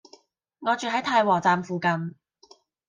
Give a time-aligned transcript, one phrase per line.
[0.61, 2.15] 我住喺太和站附近